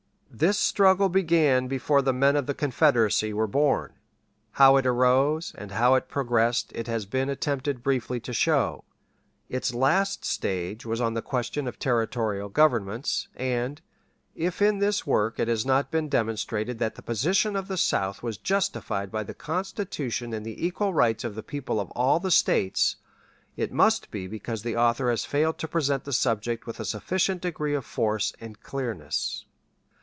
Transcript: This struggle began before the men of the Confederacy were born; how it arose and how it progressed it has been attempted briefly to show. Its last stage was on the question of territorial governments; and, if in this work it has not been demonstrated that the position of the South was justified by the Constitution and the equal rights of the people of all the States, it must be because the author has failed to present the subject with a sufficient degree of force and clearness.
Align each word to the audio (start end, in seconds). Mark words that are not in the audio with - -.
This 0.33 0.57
struggle 0.57 1.09
began 1.09 1.67
before 1.67 2.01
the 2.01 2.13
men 2.13 2.37
of 2.37 2.47
the 2.47 2.53
Confederacy 2.53 3.33
were 3.33 3.47
born; 3.47 3.93
how 4.51 4.77
it 4.77 4.85
arose 4.87 5.53
and 5.57 5.71
how 5.73 5.93
it 5.95 6.07
progressed 6.07 6.71
it 6.73 6.87
has 6.87 7.05
been 7.05 7.29
attempted 7.29 7.83
briefly 7.83 8.19
to 8.21 8.33
show. 8.33 8.85
Its 9.49 9.73
last 9.73 10.23
stage 10.23 10.85
was 10.85 11.01
on 11.01 11.13
the 11.15 11.21
question 11.21 11.67
of 11.67 11.77
territorial 11.77 12.47
governments; 12.47 13.27
and, 13.35 13.81
if 14.33 14.61
in 14.61 14.79
this 14.79 15.05
work 15.05 15.37
it 15.37 15.49
has 15.49 15.65
not 15.65 15.91
been 15.91 16.07
demonstrated 16.09 16.79
that 16.79 16.95
the 16.95 17.03
position 17.03 17.57
of 17.57 17.67
the 17.67 17.77
South 17.77 18.23
was 18.23 18.37
justified 18.37 19.11
by 19.11 19.23
the 19.23 19.35
Constitution 19.35 20.33
and 20.33 20.45
the 20.45 20.65
equal 20.65 20.93
rights 20.93 21.25
of 21.25 21.35
the 21.35 21.43
people 21.43 21.77
of 21.77 21.91
all 21.91 22.21
the 22.21 22.31
States, 22.31 22.95
it 23.57 23.71
must 23.73 24.09
be 24.09 24.27
because 24.27 24.63
the 24.63 24.77
author 24.77 25.09
has 25.09 25.25
failed 25.25 25.57
to 25.59 25.67
present 25.67 26.05
the 26.05 26.13
subject 26.13 26.65
with 26.65 26.79
a 26.79 26.85
sufficient 26.85 27.41
degree 27.41 27.75
of 27.75 27.85
force 27.85 28.33
and 28.39 28.61
clearness. 28.63 29.45